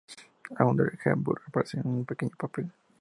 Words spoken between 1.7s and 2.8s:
en un pequeño papel.